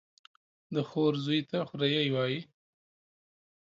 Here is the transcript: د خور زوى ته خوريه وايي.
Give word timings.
د 0.73 0.75
خور 0.89 1.13
زوى 1.25 1.39
ته 1.49 1.57
خوريه 1.69 2.03
وايي. 2.13 2.41